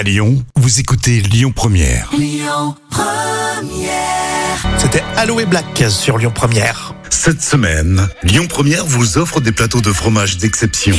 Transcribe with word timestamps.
À 0.00 0.02
Lyon, 0.02 0.42
vous 0.56 0.80
écoutez 0.80 1.20
Lyon 1.20 1.52
Première. 1.54 2.10
C'était 4.78 5.04
Aloe 5.18 5.44
Black 5.44 5.84
sur 5.90 6.16
Lyon 6.16 6.32
Première. 6.34 6.94
Cette 7.10 7.42
semaine, 7.42 8.08
Lyon 8.22 8.46
Première 8.48 8.86
vous 8.86 9.18
offre 9.18 9.42
des 9.42 9.52
plateaux 9.52 9.82
de 9.82 9.92
fromage 9.92 10.38
d'exception. 10.38 10.96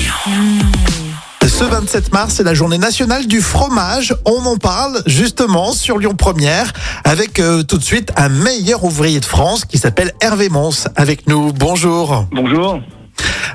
Ce 1.41 1.63
27 1.63 2.13
mars, 2.13 2.35
c'est 2.35 2.43
la 2.43 2.53
journée 2.53 2.77
nationale 2.77 3.25
du 3.25 3.41
fromage. 3.41 4.13
On 4.25 4.45
en 4.45 4.57
parle 4.57 5.01
justement 5.07 5.73
sur 5.73 5.97
Lyon 5.97 6.13
Première 6.13 6.71
avec 7.03 7.39
euh, 7.39 7.63
tout 7.63 7.79
de 7.79 7.83
suite 7.83 8.11
un 8.17 8.29
meilleur 8.29 8.83
ouvrier 8.83 9.19
de 9.19 9.25
France 9.25 9.65
qui 9.65 9.79
s'appelle 9.79 10.11
Hervé 10.21 10.49
Mons 10.49 10.87
avec 10.95 11.27
nous. 11.27 11.51
Bonjour. 11.53 12.27
Bonjour. 12.31 12.79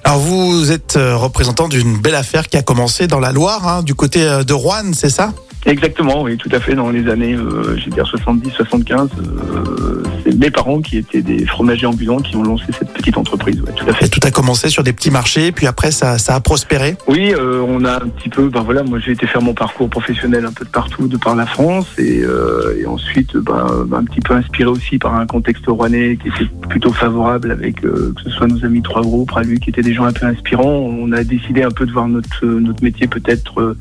Alors 0.05 0.19
vous 0.19 0.73
êtes 0.73 0.97
euh, 0.97 1.17
représentant 1.17 1.69
d'une 1.69 1.99
belle 1.99 2.15
affaire 2.15 2.49
qui 2.49 2.57
a 2.57 2.63
commencé 2.63 3.07
dans 3.07 3.21
la 3.21 3.33
Loire, 3.33 3.67
hein, 3.67 3.83
du 3.83 3.95
côté 3.95 4.23
euh, 4.23 4.45
de 4.45 4.53
Rouen, 4.53 4.93
c'est 4.95 5.11
ça? 5.11 5.33
Exactement, 5.67 6.23
oui, 6.23 6.37
tout 6.37 6.48
à 6.53 6.61
fait. 6.61 6.75
Dans 6.75 6.91
les 6.91 7.09
années, 7.09 7.35
euh, 7.35 7.77
je 7.77 7.85
vais 7.86 7.90
dire 7.90 8.07
70, 8.07 8.50
75, 8.50 9.11
euh, 9.18 10.03
c'est 10.25 10.35
mes 10.36 10.50
parents 10.50 10.81
qui 10.81 10.96
étaient 10.99 11.23
des 11.23 11.45
fromagers 11.45 11.86
ambulants 11.86 12.18
qui 12.21 12.36
ont 12.36 12.45
lancé 12.45 12.64
cette 12.79 12.93
petite 12.93 13.17
entreprise. 13.18 13.61
Ouais, 13.63 13.73
tout 13.75 13.85
à 13.87 13.90
Et 13.90 13.95
fait. 13.95 14.09
tout 14.09 14.21
a 14.23 14.31
commencé 14.31 14.68
sur 14.68 14.85
des 14.85 14.93
petits 14.93 15.11
marchés, 15.11 15.50
puis 15.50 15.67
après 15.67 15.90
ça, 15.90 16.18
ça 16.18 16.35
a 16.37 16.40
prospéré. 16.40 16.96
Oui, 17.09 17.32
euh, 17.37 17.64
on 17.67 17.85
a 17.85 17.96
un 17.96 18.09
petit 18.09 18.29
peu, 18.29 18.49
ben 18.49 18.63
voilà, 18.63 18.85
moi 18.85 18.99
j'ai 19.00 19.13
été 19.13 19.26
faire 19.26 19.43
mon 19.43 19.54
parcours 19.54 19.89
professionnel 19.90 20.46
un 20.46 20.53
peu 20.53 20.64
de 20.64 20.71
partout, 20.71 21.09
de 21.09 21.17
par 21.17 21.35
la 21.35 21.46
France, 21.46 21.87
et, 21.98 22.21
euh, 22.23 22.81
et 22.81 22.87
ensuite, 22.87 23.37
ben, 23.37 23.67
ben, 23.87 23.98
un 23.98 24.04
petit 24.04 24.21
peu 24.21 24.35
inspiré 24.35 24.68
aussi 24.71 24.98
par 24.98 25.14
un 25.17 25.26
contexte 25.26 25.64
rouennais 25.67 26.17
qui 26.17 26.29
était 26.29 26.51
plutôt 26.68 26.93
favorable 26.93 27.51
avec 27.51 27.85
euh, 27.85 28.12
que 28.14 28.23
ce 28.23 28.31
soit 28.31 28.46
nos 28.46 28.64
amis 28.64 28.82
trois 28.82 29.03
groupes, 29.03 29.32
Ralu, 29.32 29.59
qui 29.59 29.71
étaient 29.71 29.82
des 29.82 29.95
gens 29.95 30.04
un 30.04 30.12
peu 30.12 30.26
inspirants. 30.26 30.64
On 30.64 31.11
a 31.12 31.25
décidé 31.25 31.62
un 31.64 31.71
peu 31.71 31.87
de 31.87 31.93
voir 31.93 32.06
notre 32.09 32.45
euh, 32.45 32.61
notre 32.61 32.84
métier 32.84 33.06
peut-être 33.09 33.77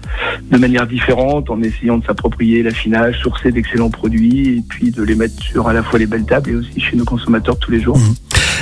de 0.52 0.58
manière 0.58 0.88
différente, 0.88 1.50
en 1.50 1.62
essayant 1.76 1.98
de 1.98 2.06
s'approprier 2.06 2.64
l'affinage, 2.64 3.20
sourcer 3.22 3.52
d'excellents 3.52 3.90
produits, 3.90 4.58
et 4.58 4.64
puis 4.68 4.92
de 4.92 5.04
les 5.04 5.16
mettre 5.16 5.42
sur 5.42 5.68
à 5.68 5.74
la 5.74 5.84
fois 5.84 6.00
les 6.00 6.06
belles 6.06 6.26
tables 6.26 6.50
et 6.52 6.56
aussi 6.56 6.80
chez 6.80 6.96
nos 6.96 7.06
consommateurs 7.06 7.58
tous 7.60 7.72
les 7.72 7.82
jours. 7.82 8.00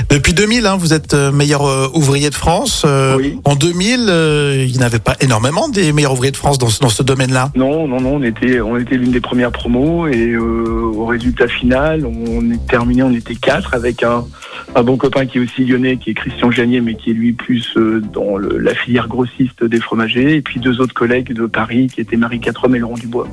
Depuis 0.10 0.34
2000, 0.34 0.66
hein, 0.66 0.76
vous 0.78 0.92
êtes 0.94 1.14
euh, 1.14 1.32
meilleur 1.32 1.66
euh, 1.66 1.88
ouvrier 1.94 2.30
de 2.32 2.36
France. 2.36 2.84
Euh, 2.86 3.16
Oui. 3.18 3.38
En 3.46 3.56
2000, 3.56 4.08
euh, 4.10 4.66
il 4.68 4.76
n'y 4.78 4.84
avait 4.84 4.98
pas 5.00 5.16
énormément 5.22 5.70
des 5.70 5.94
meilleurs 5.94 6.14
ouvriers 6.14 6.32
de 6.32 6.38
France 6.38 6.58
dans, 6.58 6.68
ce- 6.70 6.80
dans 6.80 6.90
ce 6.90 7.04
domaine-là. 7.04 7.52
Non, 7.56 7.88
non, 7.88 8.02
non, 8.02 8.16
on 8.16 8.24
était, 8.24 8.60
on 8.60 8.78
était 8.78 8.96
l'une 8.98 9.12
des 9.12 9.22
premières 9.22 9.52
promos 9.52 10.08
et 10.08 10.32
euh, 10.32 10.42
au 10.42 11.06
résultat 11.06 11.48
final, 11.48 12.06
on 12.08 12.50
est 12.52 12.66
terminé, 12.68 13.04
on 13.04 13.12
était 13.14 13.36
quatre 13.36 13.76
avec 13.76 14.02
un, 14.02 14.26
un 14.76 14.84
bon 14.84 14.98
copain 14.98 15.28
qui 15.28 15.38
est 15.38 15.42
aussi 15.42 15.64
lyonnais, 15.64 15.98
qui 15.98 16.10
est 16.10 16.14
Christian 16.16 16.50
Janier, 16.50 16.82
mais 16.82 16.96
qui 16.96 17.12
est 17.12 17.14
lui 17.14 17.34
plus 17.34 17.76
dans 18.14 18.38
le- 18.38 18.58
la 18.58 18.74
filière 18.74 19.08
grossiste 19.08 19.64
des 19.64 19.80
fromagers, 19.80 20.36
et 20.38 20.42
puis 20.42 20.60
deux 20.60 20.82
autres 20.82 20.94
collègues 20.96 21.34
de 21.34 21.46
Paris 21.46 21.88
qui 21.94 22.02
étaient 22.02 22.18
Marie 22.18 22.40
Quatreum 22.40 22.76
et 22.76 22.80
Laurent 22.80 22.96
Dubois. 23.04 23.28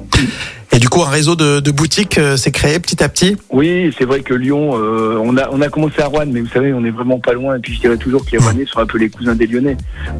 Et 0.73 0.79
du 0.79 0.89
coup, 0.89 1.03
un 1.03 1.09
réseau 1.09 1.35
de, 1.35 1.59
de 1.61 1.71
boutiques 1.71 2.19
euh, 2.19 2.37
s'est 2.37 2.53
créé 2.53 2.79
petit 2.79 3.03
à 3.03 3.09
petit. 3.09 3.37
Oui, 3.51 3.93
c'est 3.99 4.05
vrai 4.05 4.21
que 4.21 4.35
Lyon, 4.35 4.71
euh, 4.75 5.19
on 5.21 5.37
a 5.37 5.49
on 5.51 5.61
a 5.61 5.69
commencé 5.69 6.01
à 6.01 6.07
Rouen, 6.07 6.27
mais 6.27 6.41
vous 6.41 6.49
savez, 6.49 6.73
on 6.73 6.85
est 6.85 6.91
vraiment 6.91 7.19
pas 7.19 7.33
loin. 7.33 7.57
Et 7.57 7.59
puis 7.59 7.75
je 7.75 7.81
dirais 7.81 7.97
toujours 7.97 8.25
que 8.25 8.31
les 8.33 8.39
Rouennais 8.39 8.67
sont 8.67 8.79
un 8.79 8.87
peu 8.87 8.99
les 8.99 9.11
cousins 9.11 9.35
des 9.35 9.47
Lyonnais, 9.47 9.77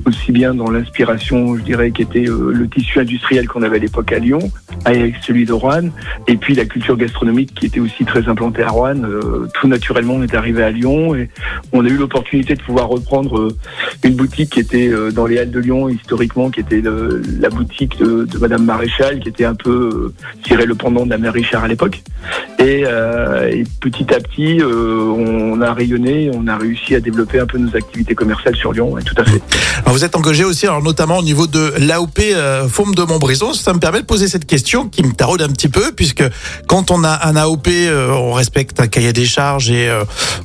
aussi 0.07 0.33
bien 0.33 0.55
dans 0.55 0.71
l'inspiration, 0.71 1.57
je 1.57 1.63
dirais, 1.63 1.93
qui 1.93 2.03
était 2.03 2.29
euh, 2.29 2.53
le 2.53 2.69
tissu 2.69 2.99
industriel 2.99 3.47
qu'on 3.47 3.63
avait 3.63 3.77
à 3.77 3.81
l'époque 3.81 4.13
à 4.13 4.19
Lyon, 4.19 4.51
avec 4.85 5.15
celui 5.23 5.45
de 5.45 5.53
Rouen, 5.53 5.91
et 6.27 6.37
puis 6.37 6.55
la 6.55 6.65
culture 6.65 6.97
gastronomique 6.97 7.55
qui 7.55 7.67
était 7.67 7.81
aussi 7.81 8.05
très 8.05 8.29
implantée 8.29 8.63
à 8.63 8.71
Rouen. 8.71 9.03
Euh, 9.05 9.47
tout 9.55 9.69
naturellement, 9.69 10.15
on 10.15 10.23
est 10.23 10.35
arrivé 10.35 10.63
à 10.63 10.71
Lyon 10.71 11.15
et 11.15 11.29
on 11.73 11.85
a 11.85 11.89
eu 11.89 11.97
l'opportunité 11.97 12.55
de 12.55 12.63
pouvoir 12.63 12.89
reprendre 12.89 13.39
euh, 13.39 13.57
une 14.05 14.15
boutique 14.15 14.51
qui 14.51 14.61
était 14.61 14.89
euh, 14.89 15.11
dans 15.11 15.27
les 15.27 15.39
Halles 15.39 15.51
de 15.51 15.61
Lyon 15.61 15.89
historiquement, 15.89 16.51
qui 16.51 16.61
était 16.61 16.83
la 16.83 17.51
boutique 17.51 17.99
de, 17.99 18.25
de 18.25 18.39
Madame 18.39 18.65
Maréchal, 18.65 19.21
qui 19.21 19.29
était 19.29 19.45
un 19.45 19.55
peu, 19.55 20.13
dirais, 20.49 20.67
le 20.67 20.75
pendant 20.75 21.05
de 21.05 21.11
la 21.11 21.19
mère 21.19 21.33
Richard 21.33 21.65
à 21.65 21.69
l'époque. 21.69 22.03
Et, 22.59 22.83
euh, 22.85 23.49
et 23.49 23.65
petit 23.81 24.13
à 24.13 24.21
petit, 24.21 24.61
euh, 24.61 25.03
on 25.05 25.61
a 25.61 25.73
rayonné, 25.73 26.31
on 26.35 26.47
a 26.47 26.57
réussi 26.57 26.95
à 26.95 27.01
développer 27.01 27.41
un 27.41 27.47
peu 27.47 27.59
nos 27.59 27.75
activités 27.75 28.15
commerciales 28.15 28.57
sur 28.57 28.73
Lyon, 28.73 28.93
ouais, 28.93 29.03
tout 29.03 29.15
à 29.17 29.25
fait. 29.25 29.41
Alors, 29.83 29.95
vous 29.95 30.05
êtes 30.05 30.17
engagé 30.17 30.45
aussi, 30.45 30.67
alors, 30.67 30.83
notamment 30.83 31.19
au 31.19 31.23
niveau 31.23 31.47
de 31.47 31.73
l'AOP 31.79 32.19
euh, 32.21 32.69
Faume 32.69 32.95
de 32.95 33.03
Montbrison. 33.03 33.55
Ça 33.55 33.73
me 33.73 33.79
permet 33.79 34.01
de 34.01 34.07
poser 34.07 34.29
cette 34.29 34.47
question 34.47 34.89
qui 34.89 35.03
me 35.03 35.13
taraude 35.13 35.43
un 35.43 35.49
petit 35.49 35.69
peu, 35.69 35.93
puisque 35.93 36.25
quand 36.67 36.91
on 36.91 37.03
a 37.05 37.27
un 37.27 37.37
AOP, 37.37 37.69
euh, 37.69 38.11
on 38.11 38.33
respecte 38.33 38.81
un 38.81 38.89
cahier 38.89 39.13
des 39.13 39.27
charges 39.27 39.71
et 39.71 39.91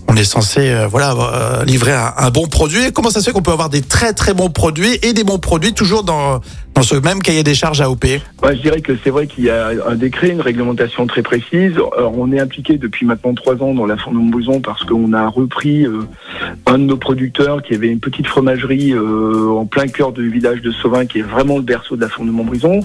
on 0.07 0.15
est 0.15 0.23
censé 0.23 0.73
voilà 0.89 1.63
livrer 1.65 1.93
un 1.93 2.29
bon 2.29 2.47
produit. 2.47 2.91
Comment 2.93 3.09
ça 3.09 3.19
se 3.19 3.25
fait 3.25 3.31
qu'on 3.31 3.41
peut 3.41 3.51
avoir 3.51 3.69
des 3.69 3.81
très 3.81 4.13
très 4.13 4.33
bons 4.33 4.49
produits 4.49 4.99
et 5.01 5.13
des 5.13 5.23
bons 5.23 5.39
produits 5.39 5.73
toujours 5.73 6.03
dans 6.03 6.41
dans 6.75 6.81
ce 6.81 6.95
même 6.95 7.21
cahier 7.21 7.43
des 7.43 7.55
charges 7.55 7.79
AOP 7.79 8.03
Ouais, 8.43 8.55
je 8.55 8.61
dirais 8.61 8.81
que 8.81 8.93
c'est 9.01 9.09
vrai 9.09 9.27
qu'il 9.27 9.45
y 9.45 9.49
a 9.49 9.69
un 9.87 9.95
décret, 9.95 10.29
une 10.29 10.41
réglementation 10.41 11.07
très 11.07 11.21
précise. 11.21 11.73
Alors, 11.97 12.17
on 12.17 12.31
est 12.33 12.39
impliqué 12.39 12.77
depuis 12.77 13.05
maintenant 13.05 13.33
trois 13.33 13.55
ans 13.63 13.73
dans 13.73 13.85
la 13.85 13.95
Fourme 13.95 14.15
de 14.15 14.21
Montbrison 14.21 14.59
parce 14.59 14.83
qu'on 14.83 15.13
a 15.13 15.27
repris 15.29 15.85
euh, 15.85 16.01
un 16.65 16.77
de 16.77 16.83
nos 16.83 16.97
producteurs 16.97 17.63
qui 17.63 17.73
avait 17.73 17.87
une 17.87 18.01
petite 18.01 18.27
fromagerie 18.27 18.91
euh, 18.91 19.49
en 19.51 19.65
plein 19.65 19.87
cœur 19.87 20.11
du 20.11 20.29
village 20.29 20.61
de 20.61 20.71
Sauvin, 20.71 21.05
qui 21.05 21.19
est 21.19 21.23
vraiment 21.23 21.55
le 21.55 21.63
berceau 21.63 21.95
de 21.95 22.01
la 22.01 22.09
Fourme 22.09 22.27
de 22.27 22.33
Montbrison. 22.33 22.81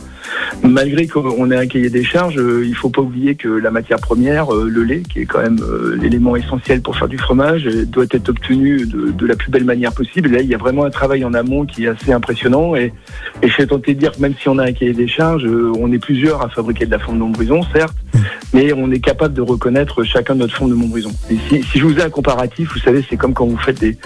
Malgré 0.63 1.07
qu'on 1.07 1.51
ait 1.51 1.57
un 1.57 1.67
cahier 1.67 1.91
des 1.91 2.05
charges, 2.05 2.39
euh, 2.39 2.65
il 2.67 2.75
faut 2.75 2.91
pas 2.91 3.01
oublier 3.01 3.35
que 3.35 3.49
la 3.49 3.71
matière 3.71 3.99
première, 3.99 4.55
euh, 4.55 4.69
le 4.69 4.83
lait, 4.85 5.03
qui 5.03 5.21
est 5.21 5.27
quand 5.27 5.41
même 5.41 5.61
euh, 5.63 5.97
l'élément 6.01 6.37
essentiel 6.37 6.83
pour 6.83 6.97
faire 6.97 7.09
du 7.09 7.19
fromage, 7.19 7.65
doit 7.65 8.07
être 8.11 8.29
obtenu 8.29 8.87
de, 8.87 9.11
de 9.11 9.27
la 9.27 9.37
plus 9.37 9.51
belle 9.51 9.65
manière 9.65 9.93
possible. 9.93 10.31
Là, 10.31 10.41
il 10.41 10.49
y 10.49 10.55
a 10.55 10.59
vraiment 10.59 10.85
un 10.85 10.91
travail 10.91 11.25
en 11.25 11.35
amont 11.35 11.65
qui 11.65 11.85
est 11.85 11.89
assez 11.89 12.13
impressionnant 12.13 12.75
et 12.75 12.93
je 13.43 13.49
suis 13.49 13.67
tenté 13.67 13.95
de 13.95 14.01
dire 14.01 14.13
que 14.13 14.21
même 14.21 14.35
si 14.41 14.49
on 14.49 14.59
a 14.59 14.65
un 14.65 14.73
cahier 14.73 14.93
des 14.93 15.09
charges, 15.09 15.47
on 15.47 15.91
est 15.93 15.99
plusieurs 15.99 16.43
à 16.43 16.49
fabriquer 16.49 16.87
de 16.87 16.91
la 16.91 16.99
forme 16.99 17.19
de 17.19 17.23
Montbrison, 17.23 17.63
certes, 17.73 17.97
mais 18.53 18.73
on 18.73 18.91
est 18.91 19.01
capable 19.01 19.35
de 19.35 19.43
reconnaître 19.43 20.03
chacun 20.05 20.35
notre 20.35 20.55
forme 20.55 20.71
de 20.71 20.77
Montbrison. 20.77 21.11
Si, 21.29 21.63
si 21.63 21.79
je 21.79 21.85
vous 21.85 21.99
ai 21.99 22.03
un 22.03 22.11
comparatif, 22.11 22.73
vous 22.73 22.81
savez, 22.81 23.05
c'est 23.09 23.17
comme 23.17 23.35
quand 23.35 23.47
vous 23.47 23.59
faites 23.59 23.81
des, 23.81 23.97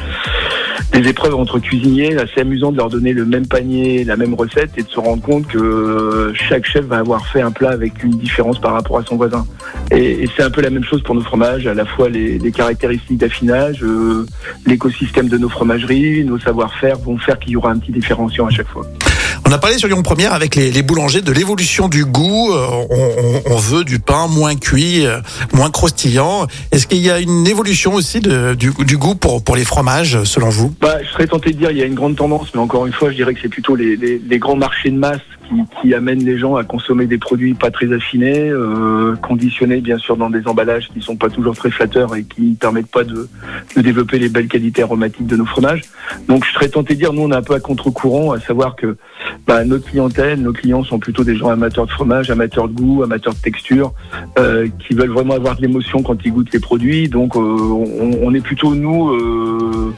des 0.95 1.09
épreuves 1.09 1.35
entre 1.35 1.59
cuisiniers, 1.59 2.17
c'est 2.35 2.43
amusant 2.43 2.71
de 2.71 2.77
leur 2.77 2.89
donner 2.89 3.13
le 3.13 3.25
même 3.25 3.47
panier, 3.47 4.05
la 4.05 4.17
même 4.17 4.35
recette 4.35 4.71
et 4.77 4.83
de 4.83 4.89
se 4.89 5.01
rendre 5.01 5.23
compte 5.23 5.47
que 5.49 5.59
euh, 5.59 6.33
chaque 6.35 6.65
chef 6.65 6.85
va 6.85 6.99
avoir 6.99 7.27
fait 7.27 7.41
un 7.41 7.51
plat 7.51 7.71
avec 7.71 8.05
une 8.05 8.13
différence 8.13 8.61
par 8.61 8.73
rapport 8.73 8.99
à 8.99 9.03
son 9.05 9.17
voisin. 9.17 9.45
Et, 9.91 10.29
c'est 10.37 10.43
un 10.43 10.51
peu 10.51 10.61
la 10.61 10.71
même 10.71 10.85
chose 10.85 11.03
pour 11.03 11.15
nos 11.15 11.21
fromages, 11.21 11.67
à 11.67 11.75
la 11.75 11.85
fois 11.85 12.09
les, 12.09 12.39
les 12.39 12.53
caractéristiques 12.53 13.19
d'affinage, 13.19 13.83
euh, 13.83 14.25
l'écosystème 14.67 15.29
de 15.29 15.37
nos 15.37 15.49
fromageries, 15.49 16.25
nos 16.25 16.39
savoir-faire 16.39 16.97
vont 16.99 17.19
faire 17.19 17.39
qu'il 17.39 17.53
y 17.53 17.57
aura 17.57 17.71
un 17.71 17.79
petit 17.79 17.93
différenciant 17.93 18.47
à 18.47 18.51
chaque 18.51 18.69
fois. 18.69 18.87
A 19.55 19.59
parlé 19.59 19.79
sur 19.79 19.87
Lyon 19.87 20.03
Première 20.03 20.33
avec 20.33 20.57
les, 20.57 20.83
boulangers 20.83 21.21
de 21.21 21.31
l'évolution 21.31 21.89
du 21.89 22.05
goût. 22.05 22.53
Euh, 22.53 23.39
On, 23.47 23.57
veut 23.57 23.85
du 23.85 24.01
pain 24.01 24.27
moins 24.27 24.57
cuit, 24.57 25.07
euh, 25.07 25.21
moins 25.53 25.71
croustillant. 25.71 26.49
Est-ce 26.73 26.89
qu'il 26.89 26.99
y 26.99 27.09
a 27.09 27.21
une 27.21 27.47
évolution 27.47 27.95
aussi 27.95 28.21
du, 28.21 28.97
goût 28.97 29.15
pour, 29.15 29.55
les 29.55 29.65
fromages, 29.65 30.25
selon 30.25 30.49
vous? 30.49 30.75
Bah, 30.81 30.97
je 31.05 31.09
serais 31.09 31.29
tenté 31.29 31.53
de 31.53 31.59
dire 31.59 31.71
il 31.71 31.79
y 31.79 31.83
a 31.83 31.85
une 31.85 31.95
grande 31.95 32.17
tendance, 32.17 32.49
mais 32.53 32.61
encore 32.61 32.85
une 32.85 32.93
fois, 32.93 33.13
je 33.13 33.15
dirais 33.15 33.33
que 33.33 33.39
c'est 33.43 33.49
plutôt 33.49 33.77
les 33.77 34.39
grands 34.41 34.57
marchés 34.57 34.91
de 34.91 34.99
masse 34.99 35.21
qui, 35.49 35.55
qui 35.81 35.95
amènent 35.95 36.25
les 36.25 36.39
gens 36.39 36.57
à 36.57 36.65
consommer 36.65 37.07
des 37.07 37.19
produits 37.19 37.55
pas 37.55 37.71
très 37.71 37.93
affinés, 37.93 38.51
euh, 38.51 39.15
conditionnés 39.17 39.81
bien 39.81 39.99
sûr 39.99 40.17
dans 40.17 40.31
des 40.31 40.47
emballages 40.47 40.89
qui 40.93 41.01
sont 41.01 41.17
pas 41.17 41.29
toujours 41.29 41.55
très 41.55 41.71
flatteurs 41.71 42.15
et 42.17 42.25
qui 42.25 42.57
permettent 42.59 42.91
pas 42.91 43.05
de, 43.05 43.29
de 43.77 43.83
développer 43.83 44.19
les 44.19 44.29
belles 44.29 44.49
qualités 44.49 44.83
aromatiques 44.83 45.27
de 45.27 45.37
nos 45.37 45.47
fromages. 45.47 45.83
Donc 46.29 46.45
je 46.45 46.53
serais 46.53 46.69
tenté 46.69 46.95
de 46.95 47.01
dire, 47.01 47.13
nous 47.13 47.23
on 47.23 47.31
est 47.31 47.37
un 47.37 47.43
peu 47.43 47.55
à 47.55 47.61
contre-courant, 47.61 48.33
à 48.33 48.41
savoir 48.41 48.77
que 48.77 48.97
bah, 49.47 49.65
notre 49.65 49.87
clientèle, 49.87 50.41
nos 50.41 50.53
clients 50.53 50.85
sont 50.85 50.99
plutôt 50.99 51.25
des 51.25 51.37
gens 51.37 51.49
amateurs 51.49 51.87
de 51.87 51.91
fromage, 51.91 52.31
amateurs 52.31 52.69
de 52.69 52.75
goût, 52.75 53.03
amateurs 53.03 53.35
de 53.35 53.41
texture, 53.41 53.93
euh, 54.39 54.69
qui 54.79 54.95
veulent 54.95 55.11
vraiment 55.11 55.35
avoir 55.35 55.57
de 55.57 55.63
l'émotion 55.63 56.03
quand 56.03 56.17
ils 56.25 56.33
goûtent 56.33 56.53
les 56.53 56.61
produits. 56.61 57.09
Donc 57.09 57.37
euh, 57.37 57.41
on, 57.41 58.19
on 58.23 58.35
est 58.35 58.41
plutôt 58.41 58.75
nous 58.75 59.11
euh, 59.11 59.93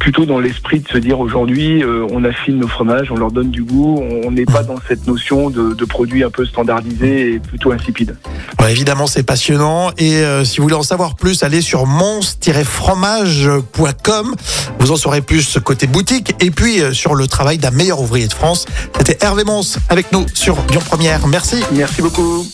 plutôt 0.00 0.26
dans 0.26 0.38
l'esprit 0.38 0.80
de 0.80 0.88
se 0.88 0.98
dire 0.98 1.20
aujourd'hui 1.20 1.82
euh, 1.82 2.06
on 2.10 2.24
affine 2.24 2.58
nos 2.58 2.68
fromages, 2.68 3.10
on 3.10 3.16
leur 3.16 3.32
donne 3.32 3.50
du 3.50 3.62
goût, 3.62 4.02
on 4.24 4.30
n'est 4.30 4.44
pas 4.44 4.62
dans 4.62 4.78
cette 4.88 5.06
notion 5.06 5.50
de, 5.50 5.74
de 5.74 5.84
produits 5.84 6.24
un 6.24 6.30
peu 6.30 6.44
standardisés 6.44 7.34
et 7.34 7.38
plutôt 7.38 7.72
insipides. 7.72 8.16
Ouais, 8.60 8.76
Évidemment, 8.76 9.06
c'est 9.06 9.22
passionnant. 9.22 9.90
Et 9.96 10.16
euh, 10.16 10.44
si 10.44 10.58
vous 10.58 10.64
voulez 10.64 10.74
en 10.74 10.82
savoir 10.82 11.16
plus, 11.16 11.42
allez 11.42 11.62
sur 11.62 11.86
mons-fromage.com. 11.86 14.34
Vous 14.78 14.92
en 14.92 14.96
saurez 14.96 15.22
plus 15.22 15.58
côté 15.64 15.86
boutique 15.86 16.34
et 16.40 16.50
puis 16.50 16.82
euh, 16.82 16.92
sur 16.92 17.14
le 17.14 17.26
travail 17.26 17.56
d'un 17.58 17.70
meilleur 17.70 18.00
ouvrier 18.00 18.28
de 18.28 18.34
France. 18.34 18.66
C'était 18.98 19.16
Hervé 19.24 19.44
Mons 19.44 19.78
avec 19.88 20.12
nous 20.12 20.26
sur 20.34 20.58
Lyon 20.70 20.82
Première. 20.84 21.26
Merci. 21.26 21.64
Merci 21.72 22.02
beaucoup. 22.02 22.46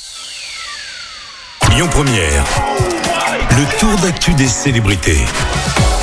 Lyon 1.70 1.88
Première. 1.91 2.44
Le 3.62 3.79
tour 3.79 3.97
d'actu 4.00 4.35
des 4.35 4.49
célébrités. 4.49 5.19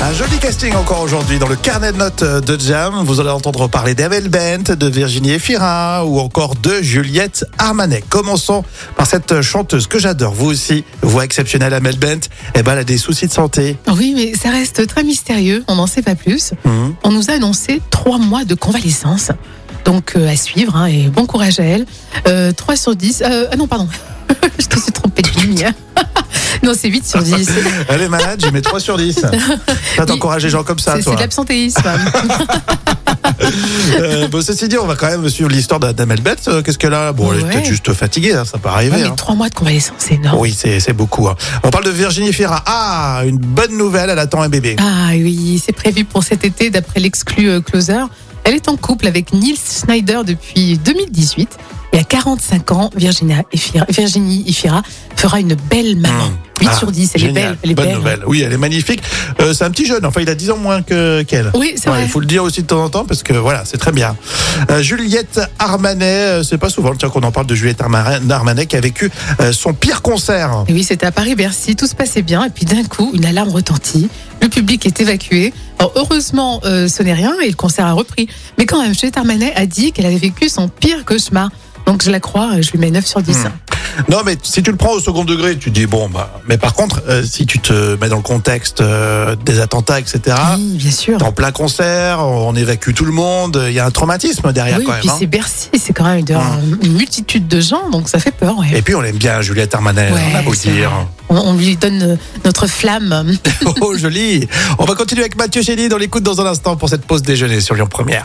Un 0.00 0.14
joli 0.14 0.38
casting 0.38 0.72
encore 0.76 1.02
aujourd'hui 1.02 1.38
dans 1.38 1.46
le 1.46 1.56
carnet 1.56 1.92
de 1.92 1.98
notes 1.98 2.24
de 2.24 2.58
Jam. 2.58 3.04
Vous 3.04 3.20
allez 3.20 3.28
entendre 3.28 3.68
parler 3.68 3.94
d'Amel 3.94 4.30
Bent, 4.30 4.74
de 4.74 4.86
Virginie 4.86 5.32
Efira 5.32 6.06
ou 6.06 6.20
encore 6.20 6.54
de 6.54 6.80
Juliette 6.80 7.44
Armanet. 7.58 8.02
Commençons 8.08 8.64
par 8.96 9.06
cette 9.06 9.42
chanteuse 9.42 9.88
que 9.88 9.98
j'adore. 9.98 10.32
Vous 10.32 10.46
aussi, 10.46 10.84
voix 11.02 11.26
exceptionnelle 11.26 11.74
Amel 11.74 11.98
Bent. 11.98 12.30
Eh 12.54 12.62
ben, 12.62 12.72
elle 12.72 12.78
a 12.78 12.84
des 12.84 12.96
soucis 12.96 13.26
de 13.26 13.32
santé. 13.32 13.76
Oui, 13.88 14.14
mais 14.16 14.34
ça 14.34 14.48
reste 14.48 14.86
très 14.86 15.04
mystérieux. 15.04 15.62
On 15.68 15.76
n'en 15.76 15.86
sait 15.86 16.00
pas 16.00 16.14
plus. 16.14 16.52
Mhm. 16.64 16.94
On 17.04 17.12
nous 17.12 17.28
a 17.28 17.34
annoncé 17.34 17.82
trois 17.90 18.16
mois 18.16 18.46
de 18.46 18.54
convalescence. 18.54 19.32
Donc 19.84 20.14
euh, 20.16 20.32
à 20.32 20.36
suivre 20.36 20.76
hein, 20.76 20.86
et 20.86 21.08
bon 21.08 21.26
courage 21.26 21.60
à 21.60 21.64
elle. 21.64 21.84
Euh, 22.26 22.52
3 22.52 22.76
sur 22.76 22.96
10. 22.96 23.22
Euh, 23.22 23.48
ah 23.52 23.56
non, 23.56 23.66
pardon. 23.66 23.88
Je 24.58 24.64
te 24.64 24.78
suis 24.78 24.92
trompée 24.92 25.20
de 25.20 25.40
ligne. 25.42 25.70
Non, 26.62 26.72
c'est 26.76 26.88
8 26.88 27.06
sur 27.06 27.22
10. 27.22 27.48
Elle 27.88 28.02
est 28.02 28.08
malade, 28.08 28.40
j'y 28.44 28.52
mets 28.52 28.60
3 28.62 28.80
sur 28.80 28.96
10. 28.96 29.24
Ça 29.96 30.06
t'encourage 30.06 30.44
les 30.44 30.50
gens 30.50 30.62
comme 30.62 30.78
ça, 30.78 30.92
C'est 30.92 30.98
c'est 30.98 31.04
toi. 31.04 31.14
de 31.16 31.20
l'absentéisme. 31.20 31.82
Euh, 33.98 34.28
bon, 34.28 34.42
ceci 34.42 34.68
dit, 34.68 34.76
on 34.78 34.86
va 34.86 34.94
quand 34.96 35.08
même 35.08 35.28
suivre 35.28 35.50
l'histoire 35.50 35.80
d'Amel 35.80 36.20
Bett. 36.20 36.40
Euh, 36.48 36.62
Qu'est-ce 36.62 36.78
qu'elle 36.78 36.94
a 36.94 37.12
Bon, 37.12 37.32
elle 37.32 37.40
est 37.40 37.44
peut-être 37.44 37.66
juste 37.66 37.92
fatiguée, 37.92 38.34
hein, 38.34 38.44
ça 38.44 38.58
peut 38.58 38.68
arriver. 38.68 38.96
Ouais, 38.96 39.02
mais 39.02 39.08
hein. 39.08 39.14
3 39.16 39.34
mois 39.34 39.48
de 39.48 39.54
convalescence, 39.54 39.96
c'est 39.98 40.14
énorme. 40.14 40.38
Oui, 40.38 40.54
c'est 40.56 40.80
c'est 40.80 40.92
beaucoup. 40.92 41.28
hein. 41.28 41.36
On 41.62 41.70
parle 41.70 41.84
de 41.84 41.90
Virginie 41.90 42.32
Fira. 42.32 42.62
Ah, 42.66 43.22
une 43.26 43.38
bonne 43.38 43.76
nouvelle, 43.76 44.10
elle 44.10 44.18
attend 44.18 44.42
un 44.42 44.48
bébé. 44.48 44.76
Ah 44.78 45.08
oui, 45.12 45.60
c'est 45.64 45.72
prévu 45.72 46.04
pour 46.04 46.22
cet 46.24 46.44
été 46.44 46.70
d'après 46.70 47.00
l'exclu 47.00 47.48
euh, 47.48 47.60
Closer. 47.60 48.04
Elle 48.44 48.54
est 48.54 48.68
en 48.68 48.76
couple 48.76 49.06
avec 49.06 49.32
Nils 49.32 49.56
Schneider 49.58 50.24
depuis 50.24 50.78
2018. 50.78 51.48
Et 51.92 51.98
à 51.98 52.04
45 52.04 52.70
ans, 52.72 52.90
Virginia 52.96 53.42
Efira- 53.52 53.84
Virginie 53.90 54.44
Ifira 54.46 54.82
fera 55.16 55.40
une 55.40 55.54
belle 55.54 55.96
maman. 55.96 56.26
Mmh. 56.26 56.36
8 56.60 56.68
Ah, 56.70 56.76
sur 56.76 56.92
10, 56.92 57.10
elle 57.14 57.24
est 57.24 57.32
belle. 57.32 57.56
Elle 57.64 57.70
est 57.70 57.74
Bonne 57.74 57.86
belle. 57.86 57.94
nouvelle. 57.96 58.20
Oui, 58.26 58.42
elle 58.42 58.52
est 58.52 58.58
magnifique. 58.58 59.00
Euh, 59.40 59.54
c'est 59.54 59.64
un 59.64 59.70
petit 59.70 59.86
jeune, 59.86 60.04
enfin, 60.04 60.20
il 60.20 60.28
a 60.28 60.34
10 60.34 60.50
ans 60.50 60.58
moins 60.58 60.82
que 60.82 61.22
qu'elle. 61.22 61.50
Oui, 61.54 61.72
c'est 61.76 61.88
Ouais, 61.88 61.96
vrai. 61.96 62.04
Il 62.04 62.10
faut 62.10 62.20
le 62.20 62.26
dire 62.26 62.44
aussi 62.44 62.60
de 62.62 62.66
temps 62.66 62.84
en 62.84 62.90
temps 62.90 63.04
parce 63.06 63.22
que 63.22 63.32
voilà, 63.32 63.64
c'est 63.64 63.78
très 63.78 63.92
bien. 63.92 64.14
Euh, 64.70 64.82
Juliette 64.82 65.40
Armanet, 65.58 66.04
euh, 66.04 66.42
c'est 66.42 66.58
pas 66.58 66.68
souvent 66.68 66.94
tiens, 66.94 67.08
qu'on 67.08 67.22
en 67.22 67.32
parle 67.32 67.46
de 67.46 67.54
Juliette 67.54 67.80
Arma- 67.80 68.20
Armanet 68.30 68.66
qui 68.66 68.76
a 68.76 68.80
vécu 68.80 69.10
euh, 69.40 69.52
son 69.52 69.72
pire 69.72 70.02
concert. 70.02 70.64
Et 70.68 70.74
oui, 70.74 70.84
c'était 70.84 71.06
à 71.06 71.12
Paris-Bercy, 71.12 71.76
tout 71.76 71.86
se 71.86 71.94
passait 71.94 72.22
bien, 72.22 72.44
et 72.44 72.50
puis 72.50 72.66
d'un 72.66 72.84
coup, 72.84 73.10
une 73.14 73.24
alarme 73.24 73.48
retentit, 73.48 74.08
le 74.42 74.48
public 74.48 74.84
est 74.86 75.00
évacué. 75.00 75.54
Alors, 75.78 75.92
heureusement, 75.96 76.60
ce 76.62 77.02
n'est 77.02 77.14
rien, 77.14 77.34
et 77.42 77.48
le 77.48 77.54
concert 77.56 77.86
a 77.86 77.92
repris. 77.94 78.28
Mais 78.58 78.66
quand 78.66 78.82
même, 78.82 78.94
Juliette 78.94 79.16
Armanet 79.16 79.54
a 79.56 79.64
dit 79.66 79.92
qu'elle 79.92 80.06
avait 80.06 80.16
vécu 80.18 80.48
son 80.50 80.68
pire 80.68 81.04
cauchemar. 81.06 81.48
Donc 81.86 82.02
je 82.02 82.10
la 82.10 82.20
crois, 82.20 82.52
euh, 82.54 82.62
je 82.62 82.70
lui 82.72 82.78
mets 82.78 82.90
9 82.90 83.04
sur 83.06 83.22
10. 83.22 83.36
Hmm. 83.36 83.50
Non, 84.08 84.18
mais 84.24 84.36
si 84.42 84.62
tu 84.62 84.70
le 84.70 84.76
prends 84.76 84.92
au 84.92 85.00
second 85.00 85.24
degré, 85.24 85.58
tu 85.58 85.70
dis 85.70 85.86
bon, 85.86 86.08
bah. 86.08 86.40
Mais 86.48 86.56
par 86.58 86.74
contre, 86.74 87.02
euh, 87.08 87.22
si 87.24 87.44
tu 87.44 87.58
te 87.58 87.96
mets 88.00 88.08
dans 88.08 88.16
le 88.16 88.22
contexte 88.22 88.80
euh, 88.80 89.34
des 89.44 89.60
attentats, 89.60 89.98
etc. 89.98 90.20
Oui, 90.56 90.76
bien 90.76 90.90
sûr. 90.90 91.18
T'es 91.18 91.24
en 91.24 91.32
plein 91.32 91.50
concert, 91.50 92.20
on 92.20 92.54
évacue 92.54 92.92
tout 92.94 93.04
le 93.04 93.12
monde, 93.12 93.62
il 93.66 93.72
y 93.74 93.80
a 93.80 93.84
un 93.86 93.90
traumatisme 93.90 94.52
derrière 94.52 94.78
oui, 94.78 94.84
quand 94.84 94.92
même. 94.92 95.00
puis 95.00 95.10
hein. 95.10 95.16
c'est 95.18 95.26
Bercy, 95.26 95.68
c'est 95.78 95.92
quand 95.92 96.04
même 96.04 96.18
une, 96.20 96.78
une 96.82 96.92
multitude 96.96 97.48
de 97.48 97.60
gens, 97.60 97.90
donc 97.90 98.08
ça 98.08 98.18
fait 98.20 98.30
peur. 98.30 98.56
ouais. 98.58 98.68
Et 98.74 98.82
puis 98.82 98.94
on 98.94 99.00
l'aime 99.00 99.16
bien, 99.18 99.42
Juliette 99.42 99.74
Armanet, 99.74 100.12
Ouais, 100.12 100.20
on 100.32 100.38
a 100.38 100.42
beau 100.42 100.54
dire. 100.54 100.90
On, 101.28 101.36
on 101.36 101.54
lui 101.54 101.76
donne 101.76 102.16
notre 102.44 102.66
flamme. 102.66 103.36
Oh, 103.82 103.96
joli. 103.96 104.46
On 104.78 104.84
va 104.84 104.94
continuer 104.94 105.22
avec 105.22 105.36
Mathieu 105.36 105.62
Chély 105.62 105.88
dans 105.88 105.96
l'écoute 105.96 106.22
dans 106.22 106.40
un 106.40 106.46
instant 106.46 106.76
pour 106.76 106.88
cette 106.88 107.04
pause 107.04 107.22
déjeuner 107.22 107.60
sur 107.60 107.74
Lyon 107.74 107.86
Première. 107.88 108.24